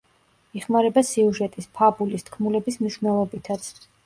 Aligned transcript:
იხმარება 0.59 1.03
სიუჟეტის, 1.09 1.69
ფაბულის, 1.81 2.27
თქმულების 2.31 2.81
მნიშვნელობითაც. 2.83 3.71